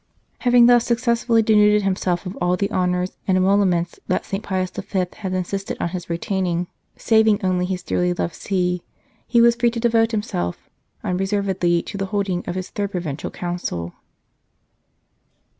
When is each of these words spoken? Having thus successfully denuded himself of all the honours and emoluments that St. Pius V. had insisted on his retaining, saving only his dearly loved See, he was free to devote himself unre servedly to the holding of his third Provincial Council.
Having 0.39 0.65
thus 0.65 0.83
successfully 0.87 1.43
denuded 1.43 1.83
himself 1.83 2.25
of 2.25 2.35
all 2.41 2.57
the 2.57 2.71
honours 2.71 3.11
and 3.27 3.37
emoluments 3.37 3.99
that 4.07 4.25
St. 4.25 4.41
Pius 4.43 4.71
V. 4.71 5.05
had 5.17 5.31
insisted 5.35 5.77
on 5.79 5.89
his 5.89 6.09
retaining, 6.09 6.65
saving 6.97 7.39
only 7.45 7.67
his 7.67 7.83
dearly 7.83 8.11
loved 8.11 8.33
See, 8.33 8.81
he 9.27 9.41
was 9.41 9.53
free 9.55 9.69
to 9.69 9.79
devote 9.79 10.09
himself 10.09 10.71
unre 11.03 11.21
servedly 11.27 11.85
to 11.85 11.99
the 11.99 12.07
holding 12.07 12.43
of 12.49 12.55
his 12.55 12.71
third 12.71 12.89
Provincial 12.89 13.29
Council. 13.29 13.93